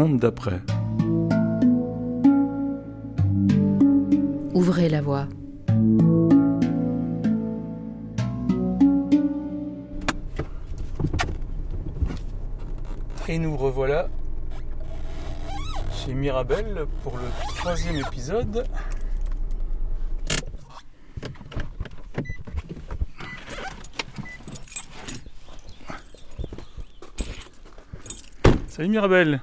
[0.00, 0.60] monde d'après.
[4.54, 5.26] Ouvrez la voie.
[13.28, 14.08] Et nous revoilà
[15.92, 18.64] chez Mirabel pour le troisième épisode.
[28.66, 29.42] Salut Mirabel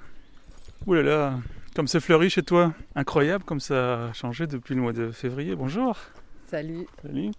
[0.88, 1.40] Ouh là là,
[1.76, 2.74] comme c'est fleuri chez toi.
[2.96, 5.54] Incroyable comme ça a changé depuis le mois de février.
[5.54, 5.98] Bonjour
[6.50, 7.32] Salut Salut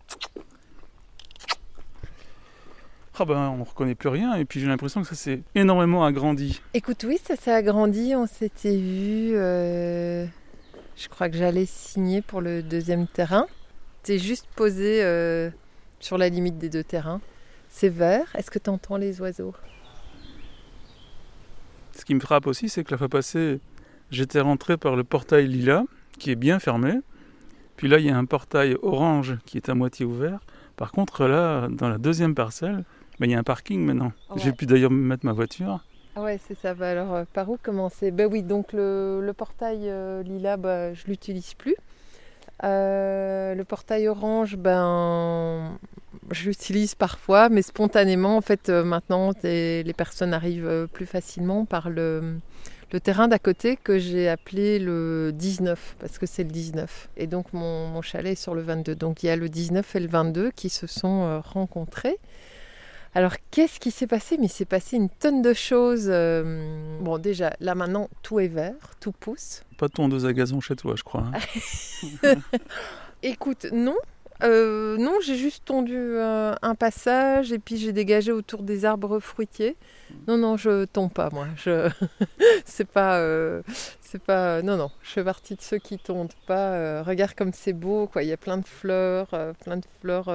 [3.21, 6.61] ah ben, on reconnaît plus rien et puis j'ai l'impression que ça s'est énormément agrandi.
[6.73, 8.15] Écoute, oui, ça s'est agrandi.
[8.15, 9.33] On s'était vu.
[9.35, 10.25] euh,
[10.95, 13.47] je crois que j'allais signer pour le deuxième terrain.
[14.05, 15.51] T'es juste posé euh,
[15.99, 17.21] sur la limite des deux terrains.
[17.71, 18.29] C'est vert.
[18.37, 19.55] Est-ce que tu entends les oiseaux?
[21.99, 23.59] Ce qui me frappe aussi, c'est que la fois passée,
[24.13, 25.83] j'étais rentré par le portail lila,
[26.19, 27.01] qui est bien fermé.
[27.77, 30.39] Puis là, il y a un portail orange qui est à moitié ouvert.
[30.77, 32.85] Par contre, là, dans la deuxième parcelle,
[33.19, 34.13] ben, il y a un parking maintenant.
[34.31, 34.41] Ouais.
[34.41, 35.85] J'ai pu d'ailleurs mettre ma voiture.
[36.15, 36.75] Ah ouais, c'est ça.
[36.75, 38.13] Bah alors, euh, par où commencer?
[38.13, 41.75] Ben oui, donc le, le portail euh, lila, bah, je l'utilise plus.
[42.65, 45.79] Euh, le portail orange, ben,
[46.31, 51.65] je l'utilise parfois, mais spontanément, en fait, euh, maintenant, les personnes arrivent euh, plus facilement
[51.65, 52.39] par le,
[53.03, 57.11] terrain d'à côté que j'ai appelé le 19, parce que c'est le 19.
[57.17, 58.95] Et donc, mon, mon chalet est sur le 22.
[58.97, 62.19] Donc, il y a le 19 et le 22 qui se sont rencontrés.
[63.15, 64.37] Alors, qu'est-ce qui s'est passé?
[64.39, 66.07] Mais il s'est passé une tonne de choses.
[66.09, 69.63] euh, Bon, déjà, là maintenant, tout est vert, tout pousse.
[69.79, 71.25] Pas de tondeuse à gazon chez toi, je crois.
[72.23, 72.35] hein.
[73.23, 73.97] Écoute, non.
[74.45, 79.19] Euh, non, j'ai juste tondu euh, un passage et puis j'ai dégagé autour des arbres
[79.19, 79.77] fruitiers.
[80.29, 81.49] Non, non, je tombe pas, moi.
[81.57, 81.91] Je...
[82.65, 83.63] c'est pas, euh,
[84.01, 84.63] c'est pas.
[84.63, 84.91] Non, non.
[85.03, 87.03] Je fais partie de ceux qui tondent pas.
[87.03, 88.23] Regarde comme c'est beau, quoi.
[88.23, 89.29] Il y a plein de fleurs,
[89.65, 90.33] plein de fleurs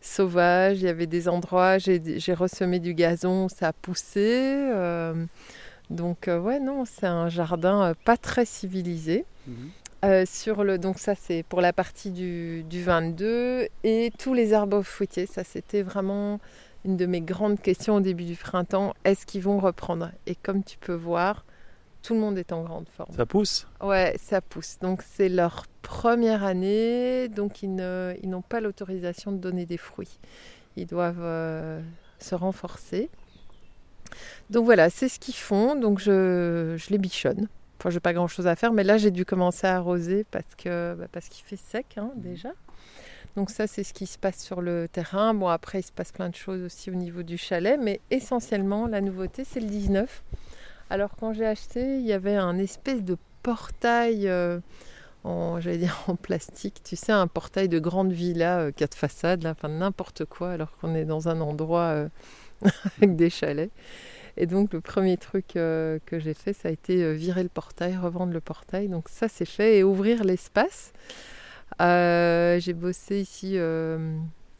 [0.00, 0.78] sauvages.
[0.78, 1.78] Il y avait des endroits.
[1.78, 4.56] J'ai, ressemé du gazon, ça a poussé.
[5.90, 9.24] donc ouais, non, c'est un jardin pas très civilisé.
[9.48, 9.70] Mhm.
[10.06, 14.52] Euh, sur le, donc ça c'est pour la partie du, du 22 et tous les
[14.52, 16.38] arbres fruitiers, ça c'était vraiment
[16.84, 20.12] une de mes grandes questions au début du printemps, est-ce qu'ils vont reprendre?
[20.28, 21.44] Et comme tu peux voir,
[22.02, 23.12] tout le monde est en grande forme.
[23.16, 23.66] Ça pousse?
[23.82, 24.78] Ouais, ça pousse.
[24.80, 29.76] Donc c'est leur première année, donc ils ne- ils n'ont pas l'autorisation de donner des
[29.78, 30.20] fruits.
[30.76, 31.80] Ils doivent euh,
[32.20, 33.10] se renforcer.
[34.50, 35.74] Donc voilà, c'est ce qu'ils font.
[35.74, 37.48] Donc je, je les bichonne.
[37.86, 40.56] Enfin, j'ai pas grand chose à faire, mais là j'ai dû commencer à arroser parce
[40.56, 42.48] que bah, parce qu'il fait sec hein, déjà.
[43.36, 45.34] Donc ça c'est ce qui se passe sur le terrain.
[45.34, 48.88] Bon après il se passe plein de choses aussi au niveau du chalet, mais essentiellement
[48.88, 50.24] la nouveauté c'est le 19.
[50.90, 54.58] Alors quand j'ai acheté, il y avait un espèce de portail euh,
[55.22, 59.44] en j'allais dire en plastique, tu sais un portail de grande villa euh, quatre façades,
[59.44, 62.08] là, enfin n'importe quoi alors qu'on est dans un endroit euh,
[62.96, 63.70] avec des chalets.
[64.36, 67.48] Et donc le premier truc euh, que j'ai fait, ça a été euh, virer le
[67.48, 68.88] portail, revendre le portail.
[68.88, 70.92] Donc ça c'est fait et ouvrir l'espace.
[71.80, 73.58] Euh, j'ai bossé ici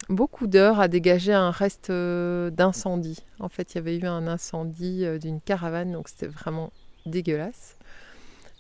[0.09, 3.23] beaucoup d'heures à dégager un reste d'incendie.
[3.39, 6.73] En fait, il y avait eu un incendie d'une caravane, donc c'était vraiment
[7.07, 7.77] dégueulasse.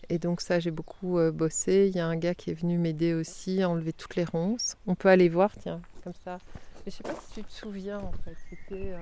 [0.08, 1.90] Et donc ça, j'ai beaucoup bossé.
[1.90, 4.76] Il y a un gars qui est venu m'aider aussi à enlever toutes les ronces.
[4.86, 6.38] On peut aller voir, tiens, comme ça.
[6.84, 8.36] Mais je sais pas si tu te souviens en fait.
[8.48, 8.92] C'était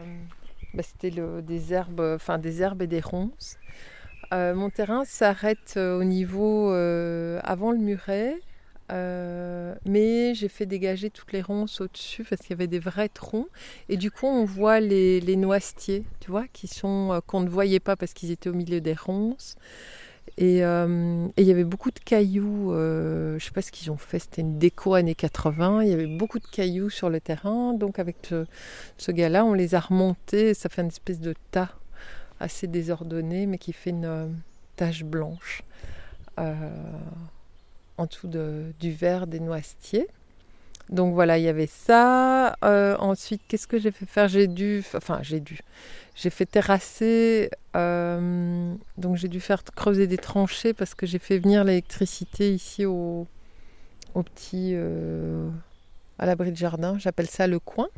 [0.74, 3.56] bah, c'était des herbes, enfin des herbes et des ronces.
[4.32, 8.40] Euh, mon terrain s'arrête euh, au niveau euh, avant le muret,
[8.90, 13.48] mais j'ai fait dégager toutes les ronces au-dessus parce qu'il y avait des vrais troncs.
[13.88, 17.80] Et du coup, on voit les, les noisetiers, tu vois, qui sont qu'on ne voyait
[17.80, 19.56] pas parce qu'ils étaient au milieu des ronces.
[20.37, 22.72] Et euh, et il y avait beaucoup de cailloux.
[22.72, 24.19] euh, je sais pas ce qu'ils ont fait.
[24.19, 25.83] C'était une déco années 80.
[25.84, 27.72] Il y avait beaucoup de cailloux sur le terrain.
[27.75, 28.17] Donc avec
[28.99, 30.55] ce, gars-là, on les a remontés.
[30.55, 31.71] Ça fait une espèce de tas
[32.41, 34.27] assez désordonné, mais qui fait une euh,
[34.77, 35.63] tache blanche
[37.97, 40.09] en dessous de- du verre des noisetiers.
[40.91, 42.57] Donc voilà, il y avait ça.
[42.65, 44.28] Euh, ensuite, qu'est-ce que j'ai fait faire?
[44.28, 45.59] J'ai dû, enfin j'ai dû,
[46.15, 47.51] j'ai fait terrasser.
[47.77, 52.84] euh, donc j'ai dû faire creuser des tranchées parce que j'ai fait venir l'électricité ici
[52.84, 53.27] au,
[54.15, 55.48] petit, euh,
[56.19, 56.98] à l'abri de jardin.
[56.98, 57.89] J'appelle ça le coin.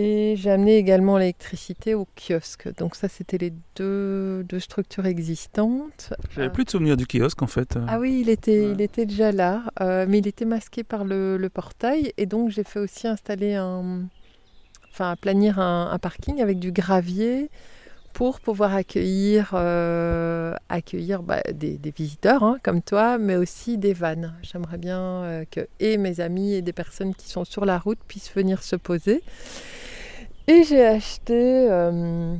[0.00, 2.68] Et j'ai amené également l'électricité au kiosque.
[2.78, 6.12] Donc ça, c'était les deux, deux structures existantes.
[6.30, 6.50] J'avais Ah.
[6.50, 7.76] plus de souvenir du kiosque en fait.
[7.88, 8.72] Ah oui, il était, Ouais.
[8.74, 12.12] il était déjà là, euh, mais il était masqué par le, le portail.
[12.16, 14.02] Et donc j'ai fait aussi installer un,
[14.92, 17.50] enfin planir un, un parking avec du gravier
[18.12, 24.34] pour pouvoir accueillir, euh, accueillir bah, des, visiteurs hein, comme toi, mais aussi des vannes.
[24.42, 27.98] J'aimerais bien euh, que et mes amis et des personnes qui sont sur la route
[28.08, 29.22] puissent venir se poser.
[30.46, 32.34] Et j'ai acheté euh,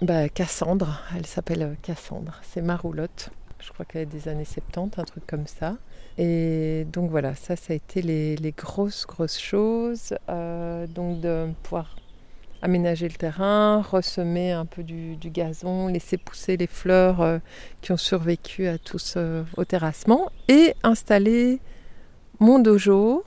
[0.00, 3.30] bah, Cassandre, elle s'appelle Cassandre, c'est ma roulotte.
[3.60, 5.76] Je crois qu'elle est des années 70, un truc comme ça.
[6.16, 10.14] Et donc voilà, ça, ça a été les, les grosses, grosses choses.
[10.28, 11.96] donc de pouvoir
[12.62, 17.38] aménager le terrain, ressemer un peu du, gazon, laisser pousser les fleurs euh,
[17.80, 21.60] qui ont survécu à tout ce, au terrassement et installer
[22.40, 23.24] mon dojo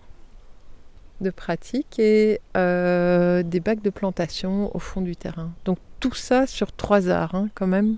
[1.21, 5.51] de pratique et euh, des bacs de plantation au fond du terrain.
[5.65, 7.97] Donc tout ça sur trois heures hein, quand même.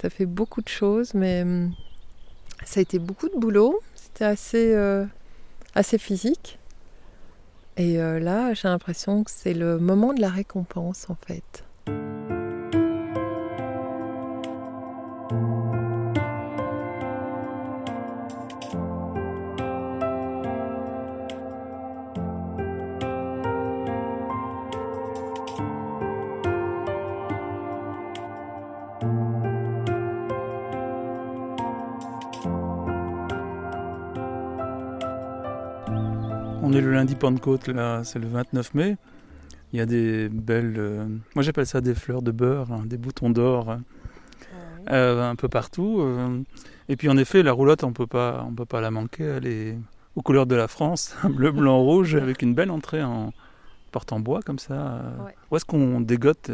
[0.00, 1.72] Ça fait beaucoup de choses, mais hum,
[2.64, 3.80] ça a été beaucoup de boulot.
[3.94, 5.04] C'était assez, euh,
[5.74, 6.59] assez physique.
[7.80, 11.64] Et euh, là, j'ai l'impression que c'est le moment de la récompense en fait.
[37.20, 38.96] Pentecôte, là, c'est le 29 mai.
[39.72, 40.74] Il y a des belles.
[40.78, 43.82] Euh, moi, j'appelle ça des fleurs de beurre, hein, des boutons d'or, hein,
[44.90, 46.00] euh, un peu partout.
[46.00, 46.40] Euh.
[46.88, 49.24] et puis, en effet, la roulotte, on peut pas, on peut pas la manquer.
[49.24, 49.78] Elle est
[50.16, 53.32] aux couleurs de la France, bleu, blanc, rouge, avec une belle entrée en
[53.92, 55.02] porte en bois comme ça.
[55.50, 56.50] Où est-ce qu'on dégote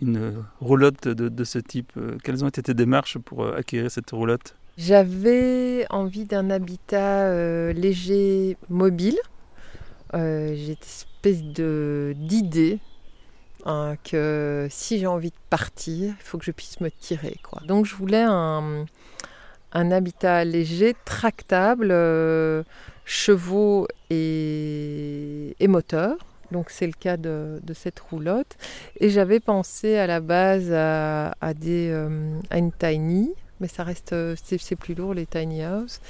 [0.00, 1.92] une roulotte de, de, ce type
[2.24, 4.56] Quelles ont été tes démarches pour acquérir cette roulotte?
[4.76, 9.18] J'avais envie d'un habitat léger, mobile.
[10.14, 11.42] Euh, j'ai une espèce
[12.16, 12.78] d'idée
[13.64, 17.36] hein, que si j'ai envie de partir, il faut que je puisse me tirer.
[17.42, 17.62] Quoi.
[17.66, 18.86] Donc je voulais un,
[19.72, 22.62] habitat léger, tractable, euh,
[23.04, 26.16] chevaux et, et moteur.
[26.50, 28.56] Donc c'est le cas de, cette roulotte.
[29.00, 31.90] Et j'avais pensé à la base à, des,
[32.50, 33.32] à une tiny
[33.62, 36.00] mais ça reste, euh, c'est plus lourd les tiny house.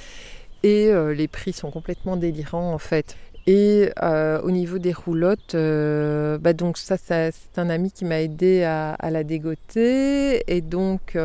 [0.63, 3.15] Et euh, les prix sont complètement délirants en fait.
[3.45, 8.63] Et euh, au niveau des roulottes, bah donc ça, c'est un ami qui m'a aidé
[8.63, 10.43] à, la dégoter.
[10.47, 11.17] Et donc,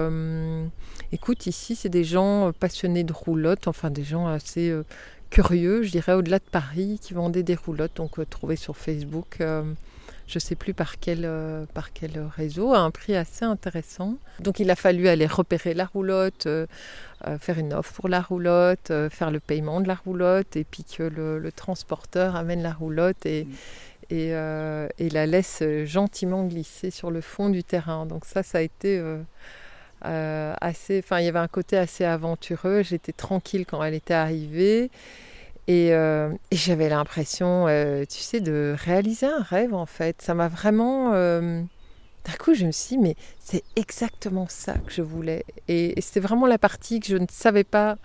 [1.12, 4.74] écoute, ici, c'est des gens passionnés de roulottes, enfin des gens assez
[5.30, 7.96] curieux, je dirais, au-delà de Paris, qui vendaient des roulottes.
[7.96, 9.38] Donc, trouvé sur Facebook
[10.28, 14.18] je ne sais plus par quel, euh, par quel réseau, à un prix assez intéressant.
[14.40, 16.66] Donc il a fallu aller repérer la roulotte, euh,
[17.26, 20.84] euh, faire une offre pour la roulotte, faire le paiement de la roulotte, et puis
[20.84, 23.46] que le, transporteur amène la roulotte et,
[24.10, 24.88] mm.
[24.98, 28.04] et, la laisse gentiment glisser sur le fond du terrain.
[28.04, 29.02] Donc ça, ça a été...
[30.02, 32.82] assez, enfin, il y avait un côté assez aventureux.
[32.82, 34.90] J'étais tranquille quand elle était arrivée.
[35.68, 40.22] Euh, et, j'avais l'impression, euh, tu sais, de réaliser un rêve en fait.
[40.22, 41.12] Ça m'a vraiment...
[41.14, 41.62] Euh,
[42.24, 45.44] d'un coup, je me suis dit, mais c'est exactement ça que je voulais.
[45.68, 47.96] Et, c'était vraiment la partie que je ne savais pas...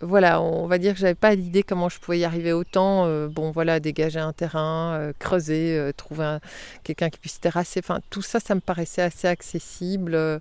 [0.00, 3.06] Voilà, on va dire que j'avais pas l'idée comment je pouvais y arriver autant.
[3.28, 6.38] bon, voilà, dégager un terrain, creuser, trouver
[6.84, 7.80] quelqu'un qui puisse terrasser.
[7.82, 10.40] Enfin, tout ça, ça me paraissait assez accessible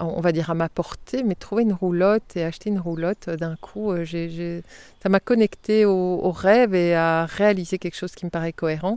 [0.00, 3.36] on va dire à ma portée, mais trouver une roulotte et acheter une roulotte euh,
[3.36, 4.62] d'un coup, euh,
[5.02, 8.96] ça m'a connecté au, rêve et à réaliser quelque chose qui me paraît cohérent.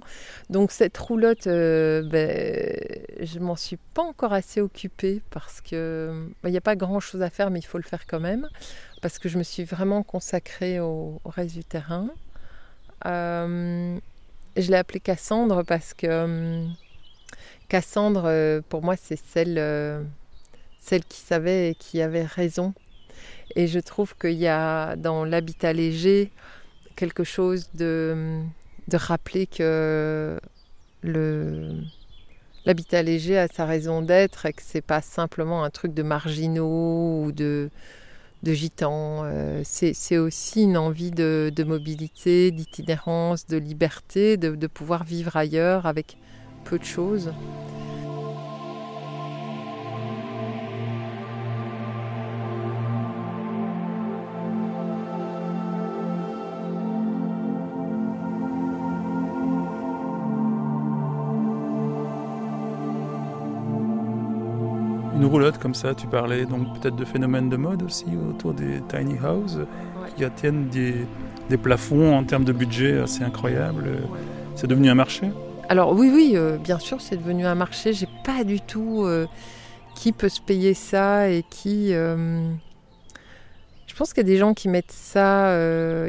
[0.50, 2.78] Donc cette roulotte, euh, ben,
[3.22, 7.00] je m'en suis pas encore assez occupée parce que ben, il n'y a pas grand
[7.00, 8.48] chose à faire, mais il faut le faire quand même
[9.02, 12.08] parce que je me suis vraiment consacrée au, reste du terrain.
[13.06, 14.00] je
[14.56, 16.66] l'ai appelée Cassandre parce que
[17.68, 19.58] Cassandre, pour moi, c'est celle
[20.84, 22.74] celle qui savait et qui avait raison.
[23.56, 26.32] Et je trouve qu'il y a dans l'habitat léger
[26.96, 28.42] quelque chose de,
[28.90, 30.40] de rappeler que
[31.02, 31.78] le,
[32.66, 37.24] l'habitat léger a sa raison d'être et que c'est pas simplement un truc de marginaux
[37.24, 37.70] ou de,
[38.44, 39.22] de gitans.
[39.24, 45.38] Euh, c'est, aussi une envie de, de mobilité, d'itinérance, de liberté, de, de pouvoir vivre
[45.38, 46.18] ailleurs avec
[46.66, 47.32] peu de choses.
[65.34, 69.16] Roulotte comme ça, tu parlais donc peut-être de phénomènes de mode aussi autour des tiny
[69.16, 69.66] houses
[70.16, 71.08] qui atteignent des,
[71.58, 74.04] plafonds en termes de budget assez incroyables.
[74.56, 75.32] C'est devenu un marché?
[75.70, 77.94] Alors oui, oui, bien sûr, c'est devenu un marché.
[77.94, 79.08] J'ai pas du tout
[79.96, 81.90] qui peut se payer ça et qui.
[81.90, 82.56] je
[83.98, 85.58] pense qu'il y a des gens qui mettent ça.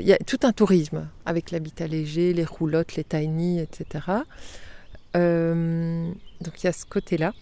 [0.01, 4.05] il y a tout un tourisme avec l'habitat léger, les roulottes, les tiny, etc.
[5.15, 7.33] donc il y a ce côté-là.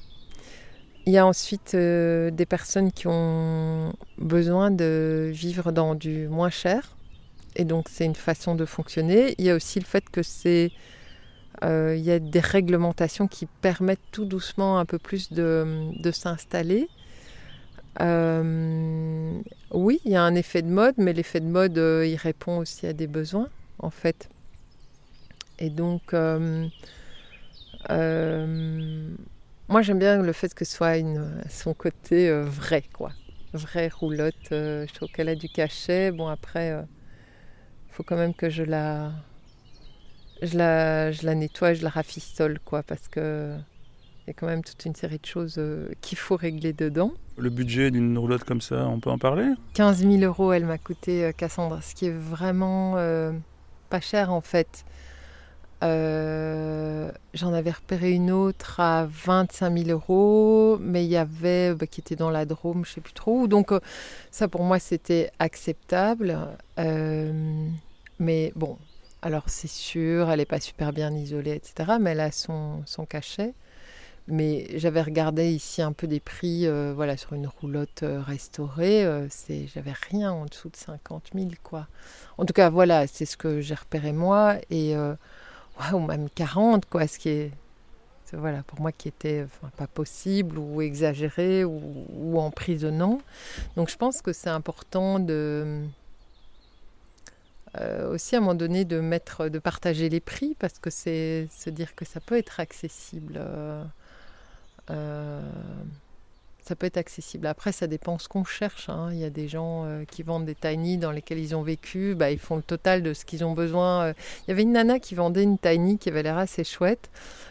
[1.04, 6.50] Il y a ensuite euh, des personnes qui ont besoin de vivre dans du moins
[6.50, 6.96] cher.
[7.56, 9.34] Et donc c'est une façon de fonctionner.
[9.38, 10.70] Il y a aussi le fait que c'est...
[11.64, 16.88] Euh, il y a des réglementations qui permettent tout doucement un peu plus de, s'installer.
[18.00, 19.40] Euh,
[19.70, 22.86] oui, il y a un effet de mode, mais l'effet de mode, il répond aussi
[22.86, 23.48] à des besoins,
[23.80, 24.28] en fait.
[25.58, 26.14] Et donc,
[29.68, 33.10] moi, j'aime bien le fait que ce soit une, son côté euh, vrai, quoi.
[33.52, 34.52] Vraie roulotte.
[34.52, 36.10] Euh, je trouve qu'elle a du cachet.
[36.10, 36.82] Bon, après, il euh,
[37.90, 39.12] faut quand même que je la,
[40.42, 43.54] je la, je la nettoie, je la rafistole, quoi, parce que
[44.24, 45.60] il y a quand même toute une série de choses
[46.00, 47.12] qu'il faut régler dedans.
[47.38, 49.46] Le budget d'une roulotte comme ça, on peut en parler?
[49.74, 52.94] 15 000 euros, elle m'a coûté, Cassandra, ce qui est vraiment
[53.90, 54.84] pas cher en fait.
[55.82, 61.86] Euh, j'en avais repéré une autre à 25 000 euros, mais il y avait bah,
[61.86, 63.48] qui était dans la Drôme, je sais plus trop.
[63.48, 63.80] Donc euh,
[64.30, 66.38] ça pour moi c'était acceptable.
[66.78, 67.68] Euh,
[68.20, 68.78] mais bon,
[69.22, 71.94] alors c'est sûr, elle n'est pas super bien isolée, etc.
[72.00, 73.54] Mais elle a son, son cachet.
[74.28, 79.94] Mais j'avais regardé ici un peu des prix, voilà, sur une roulotte restaurée, c'est, j'avais
[80.10, 81.88] rien en dessous de 50 000, quoi.
[82.38, 84.58] En tout cas, voilà, c'est ce que j'ai repéré moi.
[84.70, 84.94] Et
[85.92, 87.50] ou même 40, quoi, ce qui est,
[88.32, 93.20] voilà, pour moi qui était pas possible ou exagéré ou, emprisonnant.
[93.76, 95.82] Donc je pense que c'est important de
[97.78, 101.48] euh, aussi à un moment donné de mettre, de partager les prix parce que c'est
[101.50, 103.34] se dire que ça peut être accessible.
[103.36, 103.84] Euh,
[104.90, 105.40] euh,
[106.64, 107.46] ça peut être accessible.
[107.46, 108.88] Après, ça dépend ce qu'on cherche.
[108.88, 109.08] Hein.
[109.12, 112.14] Il y a des gens euh, qui vendent des tiny dans lesquels ils ont vécu.
[112.14, 114.04] Bah, ils font le total de ce qu'ils ont besoin.
[114.04, 114.12] Euh.
[114.46, 117.10] Il y avait une nana qui vendait une tiny qui avait l'air assez chouette.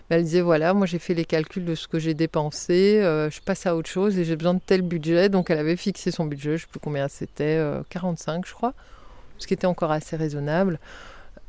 [0.10, 3.02] elle disait voilà, moi j'ai fait les calculs de ce que j'ai dépensé.
[3.02, 5.28] Euh, je passe à autre chose et j'ai besoin de tel budget.
[5.28, 6.52] Donc elle avait fixé son budget.
[6.52, 8.74] Je ne sais plus combien c'était, 45 je crois,
[9.40, 10.80] ce qui était encore assez raisonnable.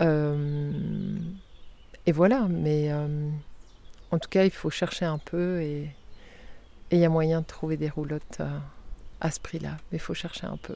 [0.00, 0.04] et
[2.12, 2.48] voilà.
[2.50, 2.90] Mais
[4.10, 5.88] en tout cas, il faut chercher un peu et
[6.92, 8.58] et il y a moyen de trouver des roulottes euh,
[9.22, 10.74] à ce prix-là, mais il faut chercher un peu.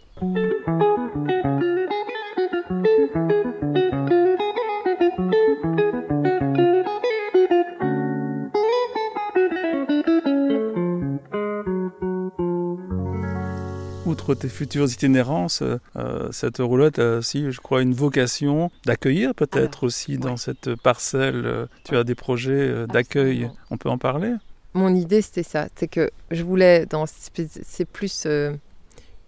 [14.07, 15.63] outre tes futures itinérances,
[15.97, 21.43] euh, cette roulotte a aussi, je crois, une vocation d'accueillir peut-être aussi dans cette parcelle.
[21.45, 24.33] Euh, tu as des projets d'accueil, on peut en parler?
[24.77, 25.69] Mon idée, c'était ça.
[25.75, 28.55] C'est que je voulais, dans, c'est plus euh,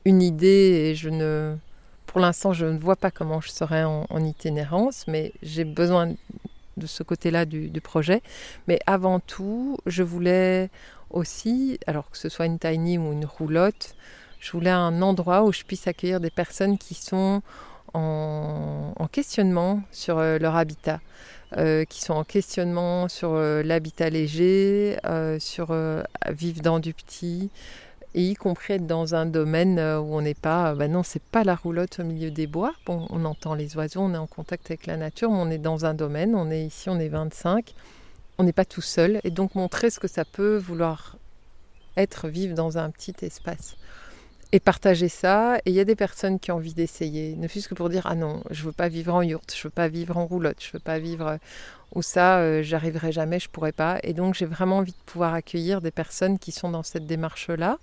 [0.05, 1.57] une idée et je ne,
[2.07, 6.15] pour l'instant, je ne vois pas comment je serai en, itinérance, mais j'ai besoin
[6.77, 8.23] de ce côté-là du, projet.
[8.67, 10.71] Mais avant tout, je voulais
[11.11, 13.95] aussi, alors que ce soit une tiny ou une roulotte,
[14.41, 17.43] je voulais un endroit où je puisse accueillir des personnes qui sont
[17.95, 21.01] en, en questionnement sur euh, leur habitat.
[21.57, 25.75] Euh, qui sont en questionnement sur euh, l'habitat léger, euh, sur
[26.29, 27.49] vivre dans du petit,
[28.15, 31.45] et y compris être dans un domaine où on n'est pas, ben non, c'est pas
[31.45, 32.75] la roulotte au milieu des bois.
[32.87, 35.87] On entend les oiseaux, on est en contact avec la nature, mais on est dans
[35.87, 37.75] un domaine, on est ici, on est 25,
[38.37, 41.17] on n'est pas tout seul, et donc montrer ce que ça peut vouloir
[41.97, 43.78] être vivre dans un petit espace
[44.53, 45.59] et partager ça.
[45.65, 48.07] Et il y a des personnes qui ont envie d'essayer, ne fût-ce que pour dire
[48.07, 50.71] ah non, je veux pas vivre en yourte, je veux pas vivre en roulotte, je
[50.73, 51.37] veux pas vivre euh,
[51.95, 53.99] ou ça, euh, j'arriverai jamais, je pourrais pas.
[54.03, 57.79] Et donc j'ai vraiment envie de pouvoir accueillir des personnes qui sont dans cette démarche-là.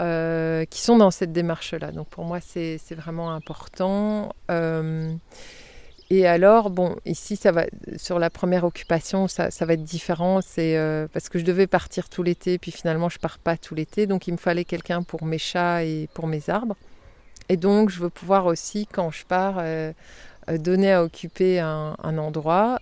[0.00, 1.92] Euh, qui sont dans cette démarche-là.
[1.92, 4.34] Donc pour moi, c'est vraiment important.
[6.10, 7.64] Et alors, bon, ici, ça va
[7.96, 10.40] sur la première occupation, ça, va être différent.
[10.42, 13.74] C'est euh, parce que je devais partir tout l'été, puis finalement, je pars pas tout
[13.74, 14.06] l'été.
[14.06, 16.76] Donc, il me fallait quelqu'un pour mes chats et pour mes arbres.
[17.48, 19.92] Et donc, je veux pouvoir aussi, quand je pars, euh,
[20.50, 22.78] euh, donner à occuper un, endroit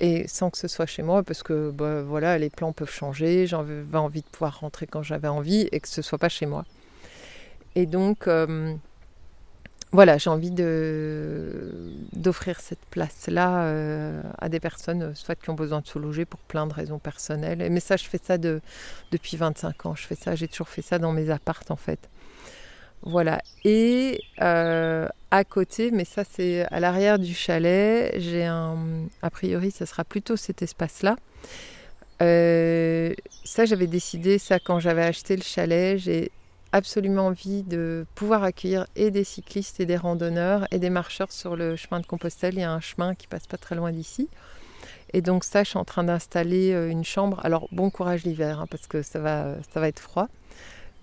[0.00, 3.46] et sans que ce soit chez moi, parce que bah, voilà, les plans peuvent changer.
[3.46, 6.64] J'avais envie de pouvoir rentrer quand j'avais envie et que ce soit pas chez moi.
[7.74, 8.26] Et donc
[9.92, 10.52] voilà, j'ai envie
[12.12, 16.38] d'offrir cette place-là euh, à des personnes, soit qui ont besoin de se loger pour
[16.40, 17.66] plein de raisons personnelles.
[17.70, 18.60] Mais ça, je fais ça de,
[19.10, 19.96] depuis 25 ans.
[19.96, 22.08] Je fais ça, j'ai toujours fait ça dans mes appartes en fait.
[23.02, 23.40] Voilà.
[23.64, 28.76] Et euh, à côté, mais ça c'est à l'arrière du chalet, j'ai un.
[29.22, 31.16] A priori, ce sera plutôt cet espace-là.
[32.22, 35.98] Euh, ça, j'avais décidé ça quand j'avais acheté le chalet.
[36.72, 41.56] Absolument envie de pouvoir accueillir et des cyclistes et des randonneurs et des marcheurs sur
[41.56, 42.54] le chemin de Compostelle.
[42.54, 44.28] Il y a un chemin qui passe pas très loin d'ici.
[45.12, 47.40] Et donc ça, je suis en train d'installer euh, une chambre.
[47.42, 50.28] Alors bon courage l'hiver, hein, parce que ça va, ça va être froid.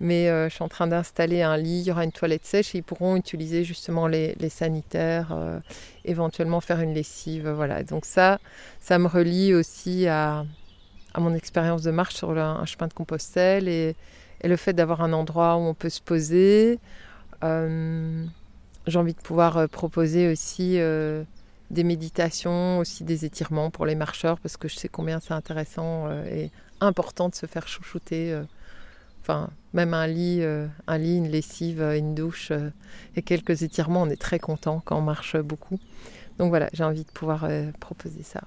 [0.00, 2.74] Mais euh, je suis en train d'installer un lit, il y aura une toilette sèche
[2.74, 5.58] et ils pourront utiliser justement les, sanitaires, euh,
[6.04, 7.48] éventuellement faire une lessive.
[7.48, 7.82] Voilà.
[7.82, 8.38] Donc ça,
[8.80, 10.46] ça me relie aussi à,
[11.16, 13.96] mon expérience de marche sur un chemin de Compostelle et,
[14.44, 16.78] le fait d'avoir un endroit où on peut se poser.
[17.42, 20.78] J'ai envie de pouvoir proposer aussi
[21.70, 26.06] des méditations, aussi des étirements pour les marcheurs, parce que je sais combien c'est intéressant
[26.06, 28.32] euh, et important de se faire chouchouter.
[28.32, 28.44] Euh,
[29.20, 32.52] enfin, même un lit, euh, un lit, une lessive, une douche
[33.16, 35.78] et quelques étirements, on est très content quand on marche beaucoup.
[36.38, 37.46] Donc voilà, j'ai envie de pouvoir
[37.80, 38.42] proposer ça.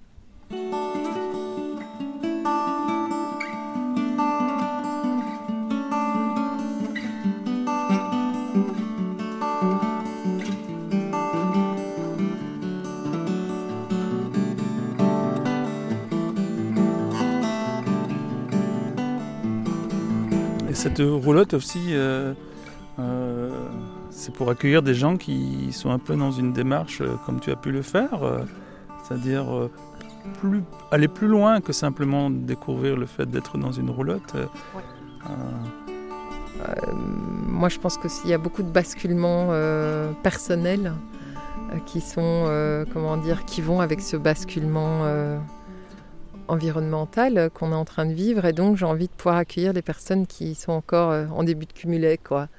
[21.02, 22.34] Cette roulotte aussi, euh,
[23.00, 23.50] euh,
[24.10, 27.52] c'est pour accueillir des gens qui sont un peu dans une démarche euh, comme tu
[27.52, 28.20] as pu le faire,
[29.04, 29.46] c'est-à-dire
[30.40, 34.36] plus, aller plus loin que simplement découvrir le fait d'être dans une roulotte.
[37.48, 39.50] moi, je pense qu'il y a beaucoup de basculements
[40.24, 40.94] personnels
[41.86, 45.06] qui sont, comment dire, qui vont avec ce basculement
[46.52, 49.82] environnementale qu'on est en train de vivre et donc j'ai envie de pouvoir accueillir les
[49.82, 52.50] personnes qui sont encore euh, en début de cumulet quoi.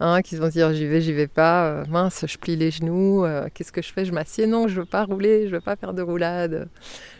[0.00, 3.24] Hein, qui vont dire j'y vais, j'y vais pas, euh, mince, je plie les genoux,
[3.24, 4.04] euh, qu'est-ce que je fais?
[4.04, 6.68] Je m'assieds, non, je veux pas rouler, je veux pas faire de roulade,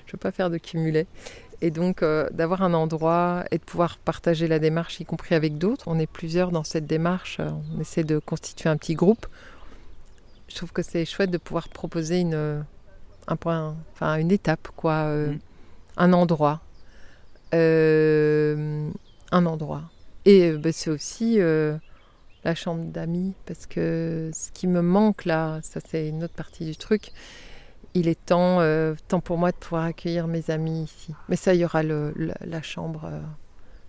[0.07, 1.09] je veux pas faire de cumulet.
[1.61, 5.89] Et donc d'avoir un endroit et de pouvoir partager la démarche, y compris avec d'autres.
[5.89, 9.27] On est plusieurs dans cette démarche, on essaie de constituer un petit groupe.
[10.47, 12.65] Je trouve que c'est chouette de pouvoir proposer une,
[13.27, 15.07] un point, enfin une étape quoi.
[15.07, 15.39] Mm
[15.99, 16.63] un endroit.
[17.55, 18.91] Euh,
[19.31, 19.83] un endroit.
[20.25, 21.77] Et euh, bah, c'est aussi euh,
[22.45, 26.65] la chambre d'amis, parce que ce qui me manque là, ça c'est une autre partie
[26.65, 27.11] du truc,
[27.95, 28.61] il est temps,
[29.09, 31.15] temps pour moi de pouvoir accueillir mes amis ici.
[31.29, 33.11] Mais ça, il y aura la, chambre,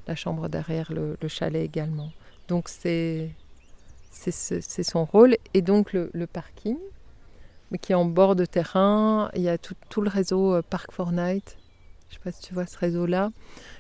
[0.08, 2.10] la chambre derrière le, chalet également.
[2.48, 3.30] Donc c'est
[4.12, 5.36] son rôle.
[5.54, 6.78] Et donc le, parking,
[7.82, 11.12] qui est en bord de terrain, il y a tout, tout le réseau Park for
[11.12, 11.59] Night
[12.10, 13.32] je ne sais pas si tu vois ce réseau-là,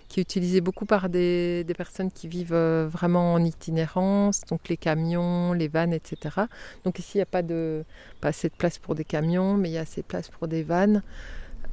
[0.07, 4.77] qui est utilisé beaucoup par des, personnes qui vivent euh, vraiment en itinérance, donc les
[4.77, 6.41] camions, les vannes, etc.
[6.83, 7.83] Donc ici, il n'y a pas, de,
[8.21, 10.61] assez de place pour des camions, mais il y a assez de place pour des
[10.61, 11.01] vannes,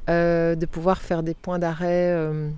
[0.09, 2.11] euh, de pouvoir faire des points d'arrêt.
[2.11, 2.49] Euh,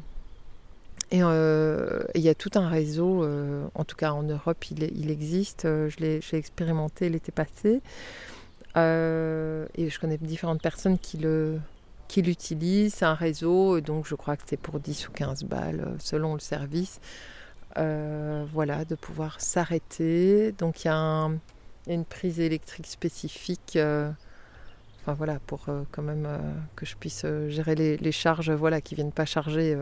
[1.12, 3.28] et il y a tout un réseau,
[3.74, 5.64] en tout cas en Europe, il, il existe.
[5.64, 7.82] je l'ai expérimenté l'été passé.
[8.76, 11.60] et je connais différentes personnes qui le,
[12.10, 12.96] qui l'utilise.
[12.96, 16.34] C'est un réseau, donc je crois que c'est pour 10 ou 15 balles euh, selon
[16.34, 17.00] le service.
[17.78, 20.52] Euh, voilà, de pouvoir s'arrêter.
[20.54, 21.30] Donc il y a
[21.88, 23.78] une prise électrique spécifique.
[23.78, 24.12] Euh,
[25.02, 26.28] enfin voilà, pour quand même
[26.76, 29.78] que je puisse gérer les, charges voilà, qui viennent pas charger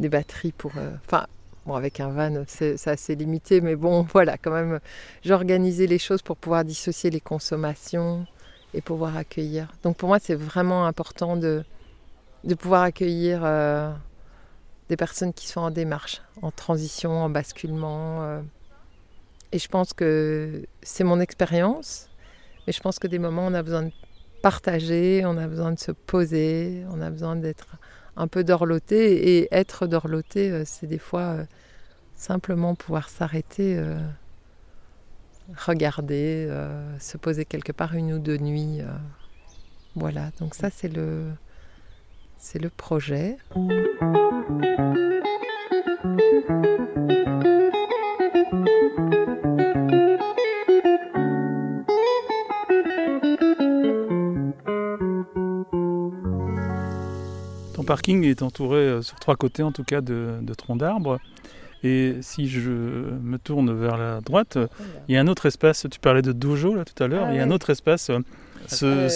[0.00, 0.72] des batteries pour.
[1.06, 1.26] Enfin,
[1.66, 4.80] bon, avec un van, c'est assez limité, mais bon, voilà, quand même,
[5.22, 8.26] j'ai organisé les choses pour pouvoir dissocier les consommations
[8.74, 9.68] et pouvoir accueillir.
[9.82, 11.64] Donc pour moi, c'est vraiment important de,
[12.44, 13.92] de pouvoir accueillir euh,
[14.88, 18.22] des personnes qui sont en démarche, en transition, en basculement.
[18.22, 18.40] Euh.
[19.52, 22.08] Et je pense que c'est mon expérience,
[22.66, 23.92] mais je pense que des moments, on a besoin de
[24.42, 27.76] partager, on a besoin de se poser, on a besoin d'être
[28.16, 29.38] un peu dorloté.
[29.38, 31.38] Et être dorloté, euh, c'est des fois
[32.14, 33.82] simplement pouvoir s'arrêter
[35.56, 38.80] regarder, euh, se poser quelque part une ou deux nuits.
[38.80, 38.86] Euh.
[39.94, 41.30] voilà, donc ça c'est le,
[42.36, 43.36] c'est le projet.
[57.74, 61.18] Ton parking est entouré euh, sur trois côtés en tout cas de, de troncs d'arbres.
[61.82, 64.58] Et si je me tourne vers la droite,
[65.08, 65.86] il y a un autre espace.
[65.90, 67.26] Tu parlais de dojo là tout à l'heure.
[67.28, 68.10] Ah il y a un autre espace.
[68.66, 69.08] Ce,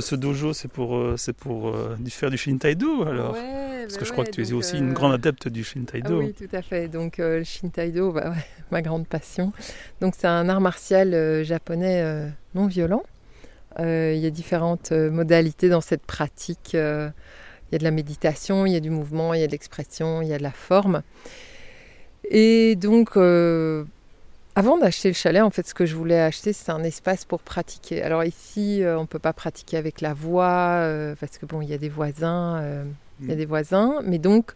[0.00, 4.04] ce, dojo, c'est pour, euh, c'est pour euh, faire du Shintaido alors Ouais, Parce que
[4.04, 6.20] je crois que tu es aussi une grande adepte du Shintaido.
[6.20, 6.88] Ah oui, tout à fait.
[6.88, 8.32] Donc le Shintaido, bah,
[8.70, 9.52] ma grande passion.
[10.00, 13.02] Donc c'est un art martial japonais non violent.
[13.78, 16.70] Il y a différentes modalités dans cette pratique.
[16.74, 16.78] Il
[17.72, 20.22] y a de la méditation, il y a du mouvement, il y a de l'expression,
[20.22, 21.02] il y a de la forme.
[22.30, 23.16] Et donc,
[24.54, 27.40] avant d'acheter le chalet, en fait, ce que je voulais acheter, c'est un espace pour
[27.40, 28.02] pratiquer.
[28.02, 31.62] Alors ici, euh, on ne peut pas pratiquer avec la voix, euh, parce que bon,
[31.62, 32.84] il y a des voisins, euh,
[33.22, 33.38] y a mm.
[33.38, 34.02] des voisins.
[34.04, 34.52] Mais donc,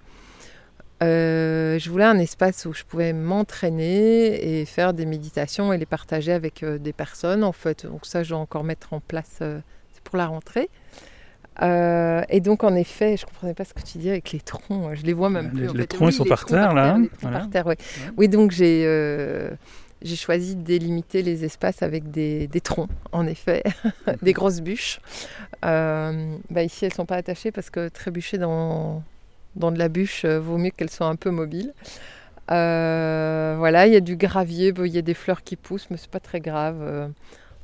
[1.01, 6.33] je voulais un espace où je pouvais m'entraîner et faire des méditations et les partager
[6.33, 7.87] avec des personnes, en fait.
[7.87, 9.41] Donc ça, je dois encore mettre en place,
[10.05, 10.69] pour la rentrée.
[11.63, 14.95] Et donc, en effet, je ne comprenais pas ce que tu dis avec les troncs.
[14.95, 15.73] Je les vois même plus.
[15.75, 16.99] Les, troncs, ils sont par terre, là.
[17.21, 17.75] Par terre, oui.
[18.17, 18.85] Oui, donc j'ai
[20.03, 23.63] j'ai choisi de délimiter les espaces avec des, troncs, en effet,
[24.23, 25.01] des grosses bûches.
[25.65, 29.03] Euh, bah ici, elles ne sont pas attachées parce que trébucher dans,
[29.57, 31.73] dans de la bûche, euh, vaut mieux qu'elles soient un peu mobiles.
[32.51, 35.97] Euh, voilà, il y a du gravier, il y a des fleurs qui poussent, mais
[35.97, 37.11] c'est pas très grave.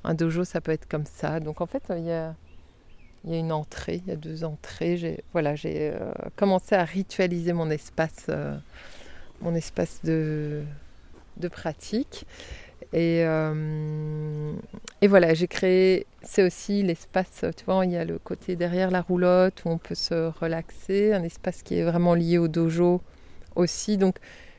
[0.05, 1.39] un dojo, ça peut être comme ça.
[1.39, 2.35] Donc en fait, il y a,
[3.31, 4.97] y a une entrée, il y a deux entrées.
[4.97, 5.93] J'ai voilà, j'ai
[6.37, 8.27] commencé à ritualiser mon espace,
[9.41, 10.65] mon espace de
[11.51, 12.27] pratique.
[12.93, 14.53] Et, euh,
[15.01, 18.91] et voilà, j'ai créé, c'est aussi l'espace, tu vois, il y a le côté derrière
[18.91, 23.01] la roulotte où on peut se relaxer, un espace qui est vraiment lié au dojo
[23.57, 23.97] aussi.
[23.97, 24.17] Donc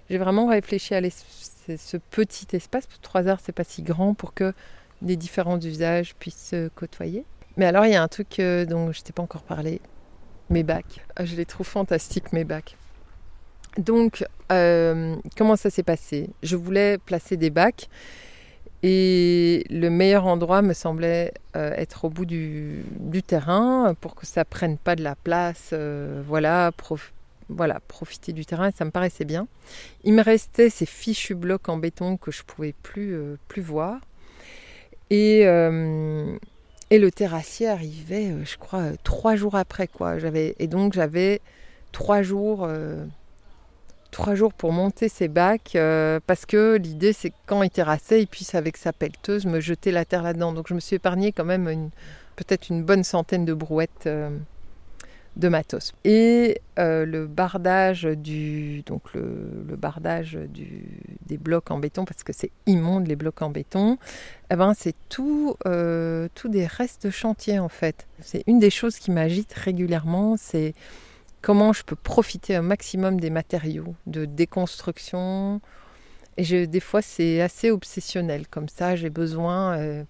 [0.09, 4.53] j'ai vraiment réfléchi à ce petit espace, trois heures c'est pas si grand pour que
[5.03, 7.25] les différents usages puissent se côtoyer.
[7.57, 9.81] Mais alors il y a un truc euh, dont je t'ai pas encore parlé,
[10.49, 11.05] mes bacs.
[11.15, 12.77] Ah, je les trouve fantastiques mes bacs.
[13.77, 16.29] Donc, euh, comment ça s'est passé?
[16.43, 17.89] Je voulais placer des bacs
[18.83, 22.83] et le meilleur endroit me semblait euh, être au bout du,
[23.25, 25.73] terrain pour que ça prenne pas de la place.
[25.73, 26.71] Voilà,
[27.49, 29.47] voilà, profiter du terrain, ça me paraissait bien.
[30.03, 33.99] Il me restait ces fichus blocs en béton que je pouvais plus, plus voir.
[35.09, 35.45] Et,
[36.93, 39.87] et le terrassier arrivait, je crois, trois jours après.
[39.87, 40.17] quoi.
[40.59, 41.41] Et donc j'avais
[41.91, 42.67] trois jours
[44.13, 48.21] trois jours pour monter ces bacs euh, parce que l'idée c'est que quand il terrassait,
[48.21, 50.53] il puisse avec sa pelleteuse me jeter la terre là-dedans.
[50.53, 51.89] Donc je me suis épargné quand même
[52.37, 54.29] peut-être une bonne centaine de brouettes euh,
[55.35, 55.93] de matos.
[56.03, 60.85] Et euh, le bardage du donc le, bardage du,
[61.25, 63.97] des blocs en béton parce que c'est immonde les blocs en béton.
[64.51, 65.55] Eh ben c'est tout
[66.35, 68.07] tout des restes de chantier en fait.
[68.19, 70.35] C'est une des choses qui m'agite régulièrement.
[70.37, 70.73] C'est
[71.43, 75.61] comment je peux profiter un maximum des matériaux de déconstruction.
[76.37, 78.47] Et des fois, c'est assez obsessionnel.
[78.47, 80.03] Comme ça, j'ai besoin, euh,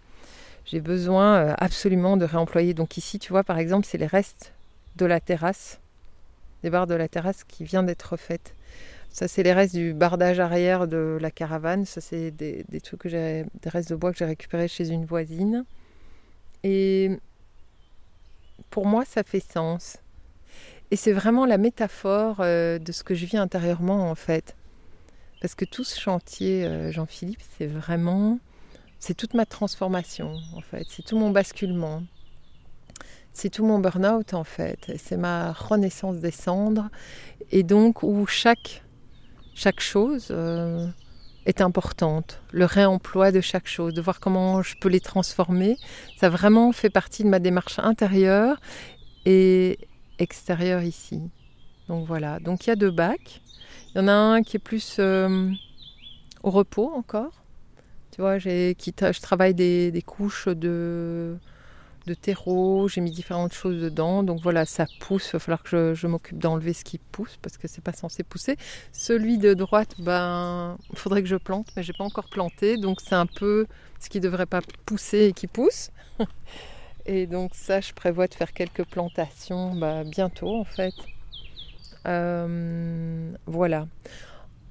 [0.64, 2.74] j'ai besoin euh, absolument de réemployer.
[2.74, 4.54] Donc ici, tu vois, par exemple, c'est les restes
[4.96, 5.80] de la terrasse,
[6.64, 8.56] des barres de la terrasse qui vient d'être refaite.
[9.10, 11.86] Ça, c'est les restes du bardage arrière de la caravane.
[11.86, 15.06] Ça, c'est des, trucs que j'ai, des restes de bois que j'ai récupérés chez une
[15.06, 15.66] voisine.
[16.64, 17.12] Et
[18.72, 19.98] pour moi, ça fait sens.
[20.90, 24.56] Et c'est vraiment la métaphore euh, de ce que je vis intérieurement en fait.
[25.42, 28.40] Parce que tout ce chantier, euh, Jean-Philippe, c'est vraiment,
[29.00, 32.04] c'est toute ma transformation en fait, c'est tout mon basculement,
[33.34, 36.90] c'est tout mon burn-out en fait, c'est ma renaissance des cendres,
[37.52, 38.84] et donc où chaque,
[39.54, 40.88] chaque chose euh,
[41.46, 45.78] est importante, le réemploi de chaque chose, de voir comment je peux les transformer,
[46.18, 48.58] ça vraiment fait partie de ma démarche intérieure,
[49.26, 49.80] et,
[50.20, 51.22] extérieur ici.
[51.88, 53.42] Donc voilà, donc il y a deux bacs.
[53.94, 55.52] Il y en a un qui est plus euh,
[56.42, 57.44] au repos encore.
[58.12, 61.36] Tu vois, j'ai, je travaille des, couches de,
[62.06, 64.24] de terreau, j'ai mis différentes choses dedans.
[64.24, 65.30] Donc voilà, ça pousse.
[65.30, 68.24] Il va falloir que je, m'occupe d'enlever ce qui pousse parce que c'est pas censé
[68.24, 68.58] pousser.
[68.92, 72.78] Celui de droite, ben, il faudrait que je plante, mais j'ai pas encore planté.
[72.78, 73.66] Donc c'est un peu
[74.00, 75.92] ce qui devrait pas pousser et qui pousse.
[77.06, 80.94] Et donc ça, je prévois de faire quelques plantations bah, bientôt en fait.
[82.08, 83.88] Euh, voilà.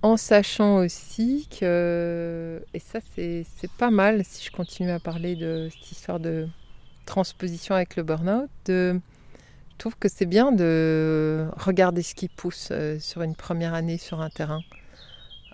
[0.02, 3.44] En sachant aussi que, et ça c'est
[3.78, 6.48] pas mal si je continue à parler de cette histoire de
[7.04, 8.98] transposition avec le burn-out, je
[9.78, 14.20] trouve que c'est bien de regarder ce qui pousse euh, sur une première année sur
[14.20, 14.60] un terrain.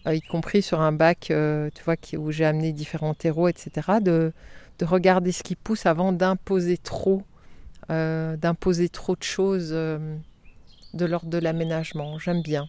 [0.07, 3.99] Euh, y compris sur un bac, tu vois, où j'ai amené différents terreaux, etc.
[4.03, 4.33] De,
[4.79, 7.23] de regarder ce qui pousse avant d'imposer trop,
[7.91, 10.17] euh, d'imposer trop de choses euh,
[10.95, 12.19] de l'ordre de l'aménagement.
[12.19, 12.67] J'aime bien.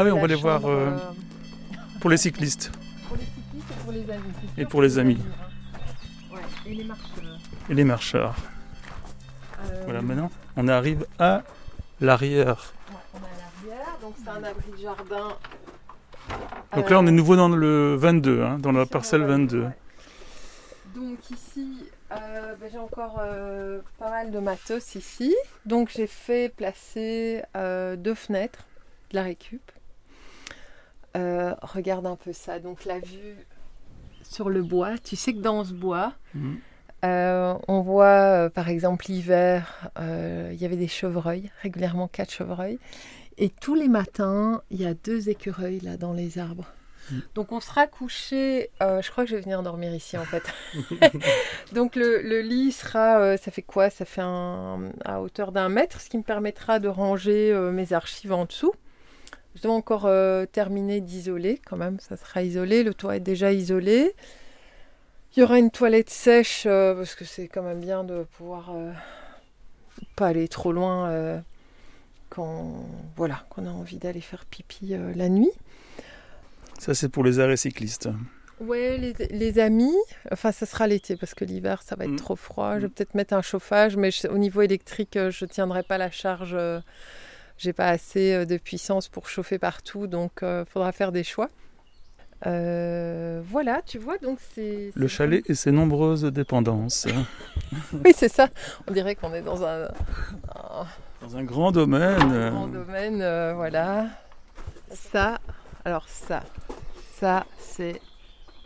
[0.00, 0.96] Ah oui, on va les voir, chambre, euh,
[2.00, 2.72] Pour les cyclistes
[3.06, 4.32] Pour les cyclistes et pour les amis.
[4.56, 5.18] et pour les amis.
[5.20, 6.34] hein.
[6.34, 7.38] Ouais, et les marcheurs.
[7.68, 8.34] et les marcheurs.
[9.66, 11.42] Euh, Voilà, maintenant, on arrive à
[12.00, 12.72] l'arrière.
[12.90, 15.36] ouais, on est à l'arrière, donc c'est un abri de jardin.
[16.74, 19.62] Donc là, on est Euh, nouveau dans le 22, hein, dans la parcelle le 22.
[19.64, 19.68] ouais.
[20.94, 25.36] Donc ici, euh, ben, j'ai encore euh, pas mal de matos ici.
[25.66, 28.64] Donc j'ai fait placer euh, deux fenêtres
[29.10, 29.60] de la récup.
[31.16, 32.58] Euh, regarde un peu ça.
[32.58, 33.36] Donc la vue
[34.22, 34.96] sur le bois.
[34.98, 36.58] Tu sais que dans ce bois, Mhm.
[37.04, 42.78] euh, on voit euh, par exemple l'hiver, il y avait des chevreuils, régulièrement quatre chevreuils.
[43.38, 46.66] Et tous les matins, il y a deux écureuils là dans les arbres.
[47.10, 47.18] Mm.
[47.34, 50.42] Donc on sera couché, je crois que je vais venir dormir ici en fait.
[51.72, 53.90] Donc le, le lit sera, ça fait quoi?
[53.90, 58.32] Ça fait un, à hauteur d'un mètre, ce qui me permettra de ranger mes archives
[58.32, 58.72] en dessous.
[59.56, 63.52] Je dois encore euh, terminer d'isoler quand même, ça sera isolé, le toit est déjà
[63.52, 64.14] isolé.
[65.36, 68.70] Il y aura une toilette sèche euh, parce que c'est quand même bien de pouvoir
[68.74, 68.92] euh,
[70.16, 71.42] pas aller trop loin
[72.28, 72.84] quand
[73.16, 75.50] voilà qu'on a envie d'aller faire pipi la nuit.
[76.78, 78.08] Ça, c'est pour les arrêts cyclistes.
[78.60, 79.94] Ouais, les, les amis,
[80.30, 82.16] enfin ça sera l'été parce que l'hiver ça va être Mm.
[82.16, 82.74] trop froid.
[82.76, 82.90] Je vais Mm.
[82.90, 86.56] peut-être mettre un chauffage, mais je- au niveau électrique, je tiendrai pas la charge.
[87.60, 91.24] Euh, J'ai pas assez euh, de puissance pour chauffer partout, donc il faudra faire des
[91.24, 91.48] choix.
[92.46, 94.92] Euh, voilà, tu vois, donc c'est.
[94.94, 97.06] Le chalet et ses nombreuses dépendances.
[98.04, 98.48] Oui, c'est ça.
[98.88, 100.86] On dirait qu'on est dans un, un
[101.20, 102.32] Dans un grand domaine.
[102.32, 104.08] euh, grand domaine, euh, voilà.
[104.90, 105.38] Ça,
[105.84, 106.42] alors ça,
[107.14, 108.00] ça c'est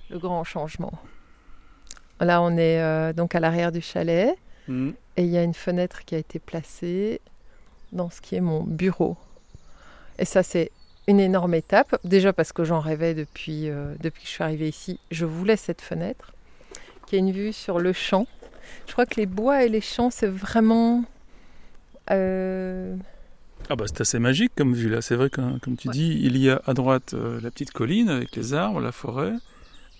[0.09, 0.93] le grand changement.
[2.21, 4.35] Là, on est euh, donc à l'arrière du chalet
[4.69, 4.91] hmm.
[5.17, 7.21] et il y a une fenêtre qui a été placée
[7.95, 9.17] dans ce qui est mon bureau.
[10.19, 10.71] Et ça, c'est
[11.09, 11.97] une énorme étape.
[12.05, 14.99] Déjà parce que j'en rêvais depuis, euh, depuis que je suis arrivée ici.
[15.11, 16.33] Je voulais cette fenêtre
[17.07, 18.27] qui a une vue sur le champ.
[18.87, 21.05] Je crois que les bois et les champs, c'est vraiment...
[22.11, 22.97] euh,
[23.69, 25.03] Ah bah c'est assez magique comme vue là.
[25.03, 25.93] C'est vrai que comme tu Ouais.
[25.95, 29.33] dis, il y a à droite euh, la petite colline avec les arbres, la forêt,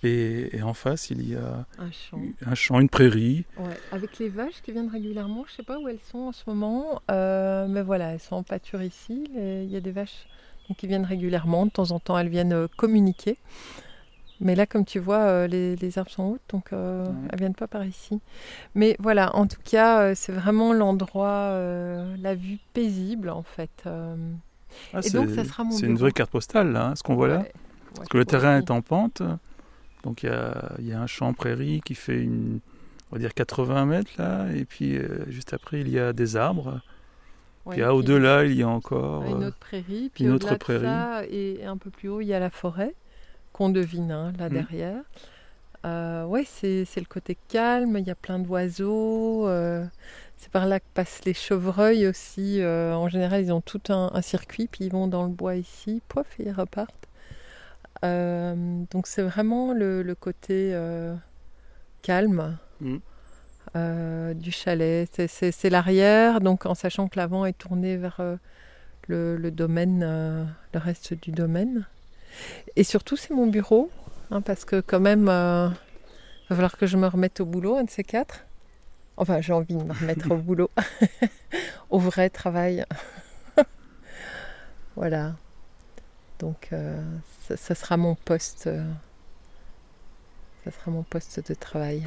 [0.05, 2.19] et, et en face il y a un champ.
[2.45, 3.45] un champ, une prairie.
[3.57, 6.43] Ouais, avec les vaches qui viennent régulièrement, je sais pas où elles sont en ce
[6.47, 9.23] moment, euh, mais voilà, elles sont en pâture ici.
[9.35, 10.27] Il y a des vaches
[10.69, 13.37] donc, qui viennent régulièrement, de temps en temps elles viennent euh, communiquer.
[14.41, 17.11] Mais là, comme tu vois, euh, les, les arbres sont hautes, donc euh, Ouais.
[17.31, 18.19] elles viennent pas par ici.
[18.73, 23.69] Mais voilà, en tout cas, c'est vraiment l'endroit, euh, la vue paisible en fait.
[23.85, 27.03] Ah, Et donc, c'est- ça sera mon C'est une vraie carte postale là, hein, ce
[27.03, 27.37] qu'on voit là.
[27.39, 27.51] Ouais.
[27.95, 29.21] Parce que le terrain est en pente.
[30.05, 32.59] Donc il y a, il y a un champ prairie qui fait une,
[33.11, 36.37] on va dire 80 mètres là, et puis euh, juste après il y a des
[36.37, 36.79] arbres.
[37.65, 39.23] Ouais, puis puis- au-delà il y a encore.
[39.25, 40.85] une euh, autre prairie, puis une autre de prairie.
[40.85, 42.93] ça, et, un peu plus haut, il y a la forêt
[43.51, 44.53] qu'on devine hein, là Mm.
[44.53, 45.01] derrière.
[45.85, 49.47] Euh, ouais, c'est le côté calme, il y a plein d'oiseaux.
[49.47, 49.85] euh,
[50.37, 52.61] c'est par là que passent les chevreuils aussi.
[52.61, 55.55] euh, en général, ils ont tout un, un circuit, puis ils vont dans le bois
[55.55, 57.07] ici, pof, et ils repartent.
[58.05, 61.15] Euh, donc c'est vraiment le, le côté euh,
[62.01, 62.97] calme Mm.
[63.75, 65.09] euh, du chalet.
[65.27, 68.19] C'est- l'arrière, donc en sachant que l'avant est tourné vers
[69.07, 71.85] le, le domaine, le reste du domaine.
[72.75, 73.89] Et surtout, c'est mon bureau,
[74.29, 77.77] hein, parce que quand même, euh, il va falloir que je me remette au boulot,
[77.77, 78.45] un de ces quatre.
[79.17, 80.69] Enfin, j'ai envie de me remettre au boulot,
[81.89, 82.83] au vrai travail.
[84.97, 85.35] voilà.
[86.39, 87.01] Donc, euh,
[87.55, 88.67] ça, sera mon poste.
[88.67, 88.83] euh,
[90.65, 92.03] ça sera mon poste de travail.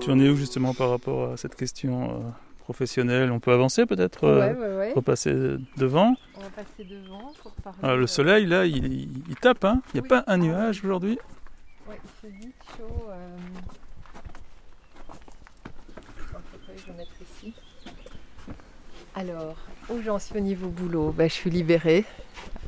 [0.00, 2.30] Tu en es où justement par rapport à cette question euh,
[2.72, 4.92] professionnelle On peut avancer peut-être euh, ouais, ouais, ouais.
[4.94, 5.32] Repasser
[5.78, 6.14] devant.
[6.36, 7.78] On va passer devant pour parler.
[7.82, 9.08] Ah, le soleil là il,
[9.40, 10.08] tape, hein il n'y a Oui.
[10.08, 11.18] pas un Ah, nuage aujourd'hui?
[11.88, 13.06] Ouais, il fait vite chaud.
[13.08, 13.36] euh.
[15.08, 17.54] Attends, fauteuil, je vais mettre ici.
[19.14, 19.56] Alors,
[19.88, 21.12] où j'en suis au niveau boulot?
[21.16, 22.04] Ben, Je suis libérée.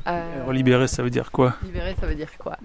[0.07, 1.55] Euh, Alors, libéré ça veut dire quoi?
[1.63, 2.57] Libérée, ça veut dire quoi?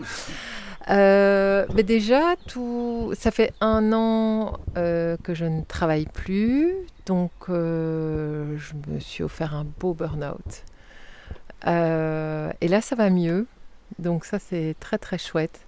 [0.88, 6.75] Euh, ben Déjà, tout, ça fait un an euh, que je ne travaille plus,
[7.06, 10.64] donc euh, je me suis offert un beau burn-out.
[11.66, 13.46] Euh, et là, ça va mieux,
[13.98, 15.60] donc ça c'est très très chouette.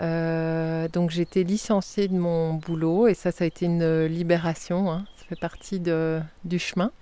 [0.00, 4.92] Euh, donc j'ai été licenciée de mon boulot et ça, ça a été une libération.
[4.92, 5.04] hein.
[5.16, 6.92] Ça fait partie du chemin.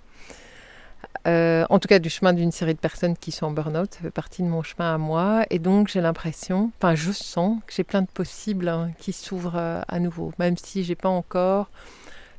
[1.25, 4.09] En tout cas, du chemin d'une série de personnes qui sont en burn-out, ça fait
[4.09, 5.45] partie de mon chemin à moi.
[5.51, 9.83] Et donc, j'ai l'impression, enfin, je sens que j'ai plein de possibles hein, qui s'ouvrent
[9.87, 11.69] à nouveau, même si j'ai pas encore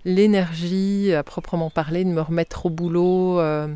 [0.04, 3.40] l'énergie à proprement parler de me remettre au boulot.
[3.40, 3.68] Euh,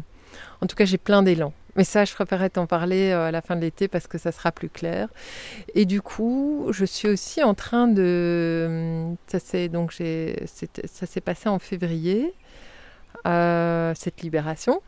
[0.61, 1.53] en tout cas, j'ai plein d'élan.
[1.77, 4.53] Mais ça, je préférerais t'en parler à la fin de l'été parce que ça sera
[4.53, 5.09] plus clair.
[5.75, 9.07] Et du coup, je suis aussi en train de.
[9.27, 12.33] Ça s'est donc ça s'est passé en février.
[13.25, 14.81] cette libération.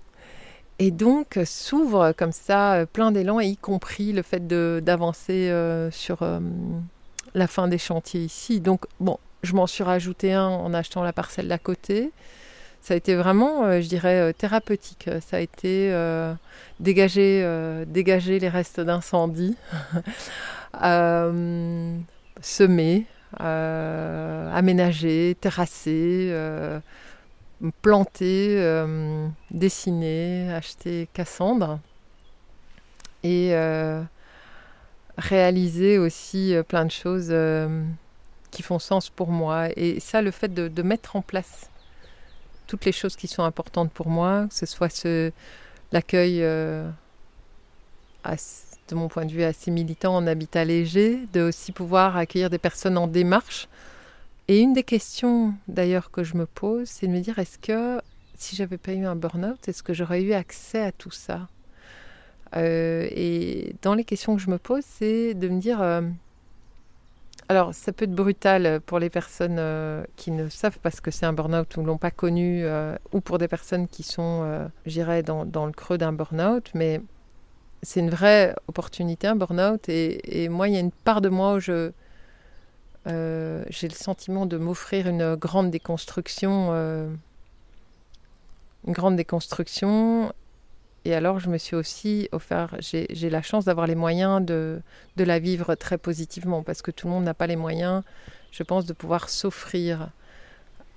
[0.79, 6.23] Et donc s'ouvre comme ça euh, plein d'élan, y compris le fait d'avancer euh, sur
[6.23, 6.39] euh,
[7.35, 8.61] la fin des chantiers ici.
[8.61, 12.11] Donc bon, je m'en suis rajouté un en achetant la parcelle d'à côté.
[12.81, 15.11] Ça a été vraiment, je dirais, thérapeutique.
[15.21, 15.93] Ça a été
[16.79, 17.45] dégager,
[17.87, 19.57] dégager les restes d'incendie,
[22.43, 23.07] semer,
[23.41, 26.33] aménager, terrasser
[27.83, 31.81] planter, euh, dessiner, acheter Cassandre
[33.23, 34.03] et euh,
[35.17, 37.35] réaliser aussi euh, plein de choses
[38.57, 39.69] qui font sens pour moi.
[39.77, 41.71] Et ça, le fait de, mettre en place
[42.67, 45.31] toutes les choses qui sont importantes pour moi, que ce soit ce,
[45.93, 46.87] l'accueil, de
[48.95, 52.97] mon point de vue, assez militant en habitat léger, de aussi pouvoir accueillir des personnes
[52.97, 53.69] en démarche
[54.49, 58.01] et une des questions d'ailleurs que je me pose, c'est de me dire est-ce que
[58.37, 61.49] si j'avais pas eu un burn-out, est-ce que j'aurais eu accès à tout ça?
[62.55, 66.03] Euh, Et dans les questions que je me pose, c'est de me dire euh,
[67.49, 71.11] alors ça peut être brutal pour les personnes euh, qui ne savent pas ce que
[71.11, 72.65] c'est un burn-out ou l'ont pas connu,
[73.13, 77.01] ou pour des personnes qui sont, j'irais, dans, dans, le creux d'un burn-out, mais
[77.83, 79.89] c'est une vraie opportunité, un burn-out.
[79.89, 81.93] Et, et, moi, il y a une part de moi où je
[83.07, 86.69] euh, j'ai le sentiment de m'offrir une grande déconstruction.
[86.73, 87.09] Euh,
[88.87, 90.33] une grande déconstruction.
[91.07, 94.81] Et alors, je me suis aussi offert, j'ai la chance d'avoir les moyens de,
[95.17, 98.03] de, la vivre très positivement, parce que tout le monde n'a pas les moyens,
[98.51, 100.09] je pense, de pouvoir s'offrir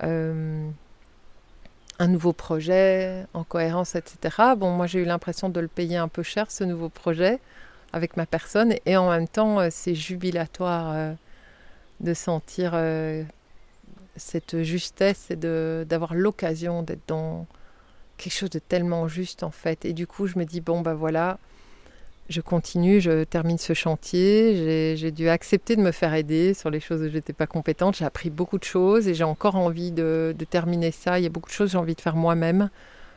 [0.02, 0.68] euh,
[2.00, 4.56] un nouveau projet en cohérence, etc.
[4.58, 7.40] Bon, moi, j'ai eu l'impression de le payer un peu cher, ce nouveau projet,
[7.94, 11.14] avec ma personne, et en même temps, c'est jubilatoire
[12.00, 13.22] de sentir euh,
[14.16, 17.46] cette justesse et d'avoir l'occasion d'être dans
[18.20, 19.86] quelque chose de tellement juste en fait.
[19.86, 21.40] Et du coup, je me dis, bon, bah voilà,
[22.30, 24.96] je continue, je termine ce chantier.
[24.96, 27.98] J'ai dû accepter de me faire aider sur les choses où je n'étais pas compétente.
[27.98, 31.20] J'ai appris beaucoup de choses et j'ai encore envie de, terminer ça.
[31.20, 32.70] Il y a beaucoup de choses que j'ai envie de faire moi-même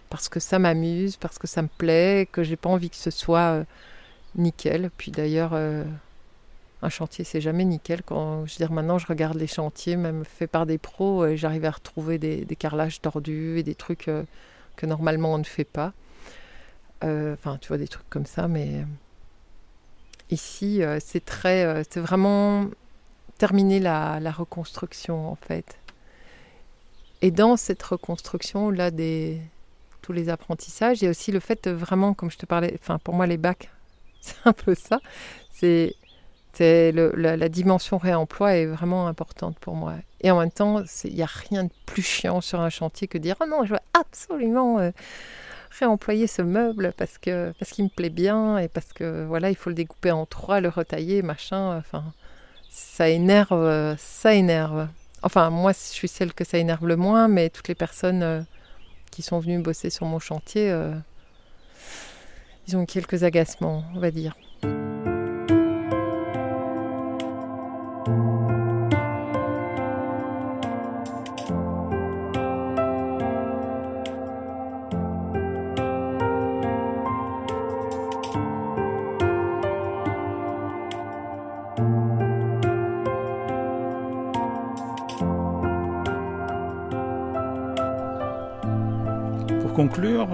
[0.08, 3.10] parce que ça m'amuse, parce que ça me plaît, que j'ai pas envie que ce
[3.10, 3.64] soit euh,
[4.36, 4.90] nickel.
[4.96, 5.84] Puis d'ailleurs, euh,
[6.82, 8.02] un chantier, c'est jamais nickel.
[8.04, 11.64] Quand je veux dire, maintenant, je regarde les chantiers, même faits par des pros, j'arrive
[11.64, 14.24] à retrouver des, carrelages tordus et des trucs euh,
[14.76, 15.92] que normalement on ne fait pas.
[17.04, 18.84] Euh, enfin, tu vois, des trucs comme ça, mais euh,
[20.30, 21.82] ici, c'est très.
[21.90, 22.68] c'est vraiment
[23.38, 25.78] terminer la, reconstruction, en fait.
[27.22, 29.40] Et dans cette reconstruction, là, des,
[30.00, 32.78] tous les apprentissages, il y a aussi le fait de vraiment, comme je te parlais,
[32.80, 33.70] enfin, pour moi, les bacs,
[34.20, 35.00] c'est un peu ça.
[35.50, 35.96] C'est
[36.60, 39.94] le, la, dimension réemploi est vraiment importante pour moi.
[40.20, 43.18] Et en même temps, il n'y a rien de plus chiant sur un chantier que
[43.18, 44.90] de dire Oh non, je veux absolument euh,
[45.78, 49.56] réemployer ce meuble parce que parce qu'il me plaît bien et parce que voilà, il
[49.56, 51.78] faut le découper en trois, le retailler, machin.
[51.78, 52.04] Enfin,
[52.70, 54.88] ça énerve, ça énerve.
[55.22, 58.42] Enfin, moi, je suis celle que ça énerve le moins, mais toutes les personnes euh,
[59.10, 60.92] qui sont venues bosser sur mon chantier, euh,
[62.66, 64.34] ils ont quelques agacements, on va dire.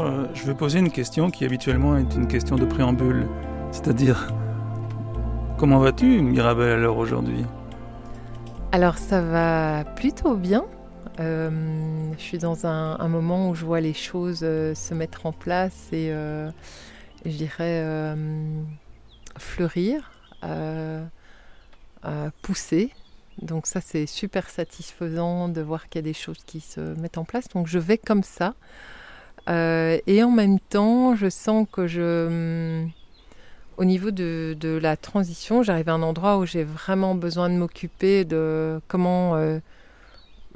[0.09, 3.29] Euh, je vais poser une question qui habituellement est une question de préambule,
[3.73, 4.33] c'est-à-dire
[5.59, 7.45] comment vas-tu, Mirabelle, alors aujourd'hui?
[8.73, 10.65] Alors ça va plutôt bien.
[11.21, 11.51] Euh,
[12.17, 15.89] je suis dans un, moment où je vois les choses euh, se mettre en place
[15.93, 16.11] et
[17.25, 18.17] je dirais
[19.39, 20.11] fleurir,
[22.43, 22.93] pousser.
[23.43, 27.19] Donc ça c'est super satisfaisant de voir qu'il y a des choses qui se mettent
[27.19, 27.49] en place.
[27.49, 28.55] Donc je vais comme ça.
[29.49, 32.87] Euh, et en même temps, je sens que je,
[33.77, 38.25] au niveau de, la transition, j'arrive à un endroit où j'ai vraiment besoin de m'occuper
[38.25, 39.59] de comment euh,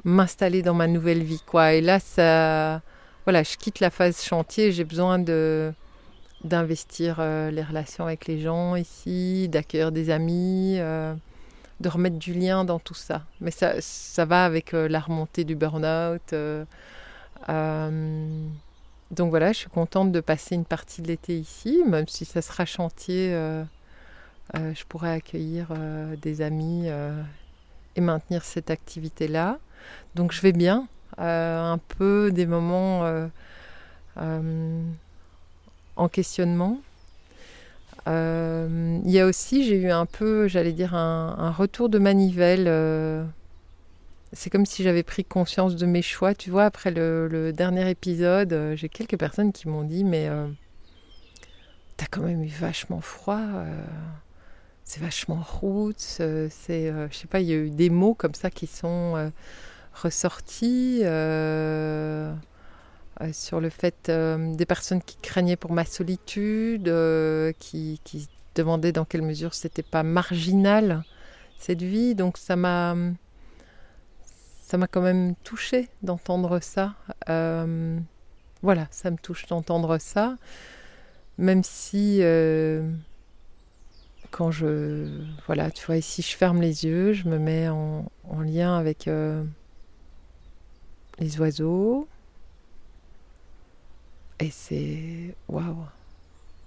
[0.03, 1.73] m'installer dans ma nouvelle vie, quoi.
[1.73, 2.81] Et là, ça,
[3.25, 4.71] voilà, je quitte la phase chantier.
[4.71, 5.73] J'ai besoin de
[6.43, 12.65] d'investir euh, les relations avec les gens ici, d'accueillir des amis, de remettre du lien
[12.65, 13.23] dans tout ça.
[13.41, 16.33] Mais ça, ça va avec la remontée du burn-out.
[19.13, 22.41] Donc voilà, je suis contente de passer une partie de l'été ici, même si ça
[22.41, 23.29] sera chantier.
[24.53, 25.73] je pourrais accueillir
[26.21, 26.87] des amis
[27.95, 29.59] et maintenir cette activité-là.
[30.15, 30.87] Donc je vais bien,
[31.19, 33.27] euh, un peu des moments euh,
[34.17, 34.81] euh,
[35.95, 36.79] en questionnement.
[38.07, 42.65] Il y a aussi, j'ai eu un peu, j'allais dire, un, retour de manivelle.
[44.33, 46.33] C'est comme si j'avais pris conscience de mes choix.
[46.33, 50.29] Tu vois, après le, dernier épisode, j'ai quelques personnes qui m'ont dit, mais
[51.97, 53.41] t'as quand même eu vachement froid
[54.85, 58.49] c'est vachement route, c'est, je sais pas, il y a eu des mots comme ça
[58.49, 59.31] qui sont
[59.93, 62.33] ressorti euh,
[63.21, 66.91] euh, sur le fait euh, des personnes qui craignaient pour ma solitude,
[67.59, 71.03] qui, qui demandaient dans quelle mesure c'était pas marginal
[71.57, 72.15] cette vie.
[72.15, 72.95] Donc ça m'a
[74.63, 76.95] ça m'a quand même touché d'entendre ça.
[77.27, 80.37] voilà, ça me touche d'entendre ça,
[81.37, 82.21] même si
[84.31, 85.07] quand je
[85.45, 89.09] voilà, tu vois ici, je ferme les yeux, je me mets en, en lien avec
[91.19, 92.07] les oiseaux.
[94.39, 95.85] Et c'est waouh,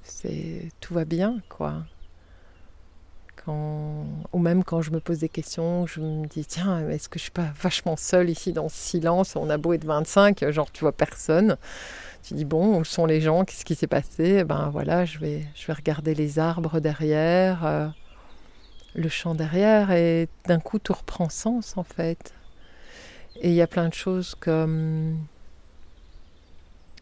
[0.02, 1.84] c'est tout va bien quoi.
[3.48, 7.24] Ou même quand je me pose des questions, je me dis tiens, est-ce que je
[7.24, 9.36] suis pas vachement seule ici dans ce silence?
[9.36, 11.56] On a beau être 25, genre tu vois personne.
[12.22, 13.44] Tu dis bon, où sont les gens?
[13.44, 14.42] Qu'est-ce qui s'est passé?
[14.42, 17.86] Ben voilà, je vais, je vais regarder les arbres derrière, euh,
[18.94, 22.34] le champ derrière, et d'un coup tout reprend sens en fait.
[23.40, 25.18] Et il y a plein de choses comme...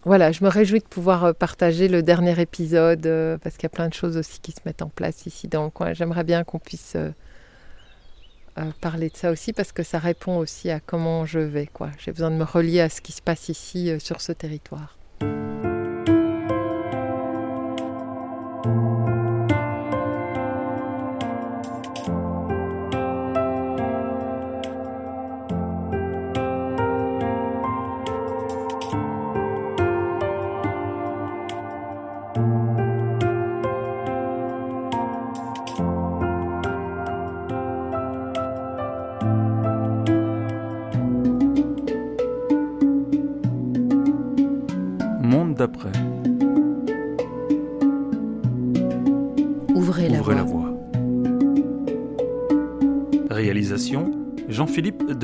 [0.05, 3.67] Voilà, je me réjouis de pouvoir euh, partager le dernier épisode euh, parce qu'il y
[3.67, 5.73] a plein de choses aussi qui se mettent en place ici dans.
[5.93, 7.11] J'aimerais bien qu'on puisse euh,
[8.83, 11.71] parler de ça aussi parce que ça répond aussi à comment je vais.
[11.99, 14.99] J'ai besoin de me relier à ce qui se passe ici sur ce territoire.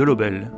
[0.01, 0.51] Delobel.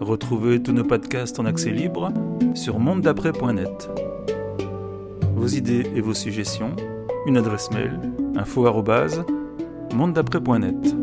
[0.00, 2.12] Retrouvez tous nos podcasts en accès libre
[2.54, 3.90] sur mondedaprès.net.
[5.34, 6.76] Vos idées et vos suggestions,
[7.26, 7.98] une adresse mail
[8.36, 8.68] info
[9.92, 11.01] mondedaprès.net.